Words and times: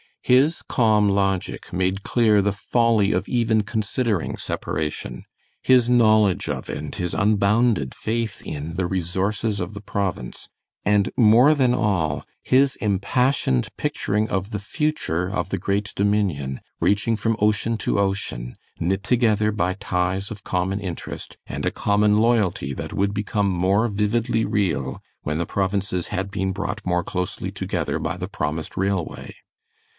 His 0.23 0.61
calm 0.63 1.09
logic 1.09 1.73
made 1.73 2.03
clear 2.03 2.41
the 2.41 2.51
folly 2.51 3.11
of 3.11 3.27
even 3.27 3.61
considering 3.63 4.37
separation; 4.37 5.25
his 5.61 5.89
knowledge 5.89 6.47
of, 6.49 6.69
and 6.69 6.93
his 6.93 7.13
unbounded 7.13 7.93
faith 7.93 8.41
in, 8.45 8.73
the 8.75 8.85
resources 8.87 9.59
of 9.59 9.73
the 9.73 9.81
province, 9.81 10.47
and 10.85 11.09
more 11.17 11.53
than 11.53 11.73
all, 11.75 12.23
his 12.43 12.75
impassioned 12.77 13.69
picturing 13.77 14.27
of 14.29 14.51
the 14.51 14.59
future 14.59 15.29
of 15.29 15.49
the 15.49 15.57
great 15.57 15.91
Dominion 15.95 16.61
reaching 16.79 17.15
from 17.15 17.35
ocean 17.39 17.77
to 17.79 17.99
ocean, 17.99 18.55
knit 18.79 19.03
together 19.03 19.51
by 19.51 19.73
ties 19.75 20.31
of 20.31 20.43
common 20.43 20.79
interest, 20.79 21.37
and 21.45 21.65
a 21.65 21.71
common 21.71 22.15
loyalty 22.15 22.73
that 22.73 22.93
would 22.93 23.13
become 23.13 23.49
more 23.49 23.87
vividly 23.87 24.45
real 24.45 25.01
when 25.23 25.37
the 25.39 25.45
provinces 25.47 26.07
had 26.07 26.31
been 26.31 26.51
brought 26.51 26.83
more 26.85 27.03
closely 27.03 27.51
together 27.51 27.99
by 27.99 28.17
the 28.17 28.27
promised 28.27 28.75
railway. 28.77 29.33